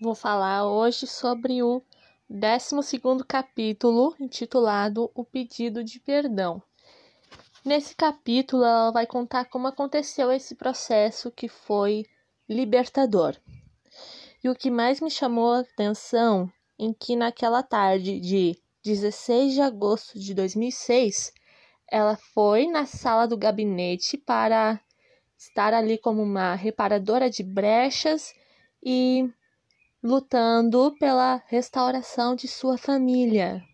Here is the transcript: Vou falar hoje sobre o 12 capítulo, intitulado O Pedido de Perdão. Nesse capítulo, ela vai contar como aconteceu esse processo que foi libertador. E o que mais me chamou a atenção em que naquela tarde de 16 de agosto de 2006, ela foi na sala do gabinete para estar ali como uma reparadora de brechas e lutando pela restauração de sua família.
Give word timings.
Vou 0.00 0.16
falar 0.16 0.66
hoje 0.66 1.06
sobre 1.06 1.62
o 1.62 1.80
12 2.28 3.00
capítulo, 3.28 4.12
intitulado 4.18 5.08
O 5.14 5.24
Pedido 5.24 5.84
de 5.84 6.00
Perdão. 6.00 6.60
Nesse 7.64 7.94
capítulo, 7.94 8.64
ela 8.64 8.90
vai 8.90 9.06
contar 9.06 9.44
como 9.44 9.68
aconteceu 9.68 10.32
esse 10.32 10.56
processo 10.56 11.30
que 11.30 11.46
foi 11.46 12.04
libertador. 12.48 13.36
E 14.42 14.48
o 14.48 14.54
que 14.56 14.68
mais 14.68 15.00
me 15.00 15.08
chamou 15.08 15.52
a 15.52 15.60
atenção 15.60 16.52
em 16.76 16.92
que 16.92 17.14
naquela 17.14 17.62
tarde 17.62 18.18
de 18.18 18.58
16 18.84 19.54
de 19.54 19.60
agosto 19.60 20.18
de 20.18 20.34
2006, 20.34 21.32
ela 21.88 22.16
foi 22.16 22.66
na 22.66 22.84
sala 22.84 23.28
do 23.28 23.36
gabinete 23.36 24.18
para 24.18 24.80
estar 25.38 25.72
ali 25.72 25.96
como 25.96 26.20
uma 26.20 26.56
reparadora 26.56 27.30
de 27.30 27.44
brechas 27.44 28.34
e 28.82 29.32
lutando 30.04 30.94
pela 30.98 31.42
restauração 31.46 32.36
de 32.36 32.46
sua 32.46 32.76
família. 32.76 33.64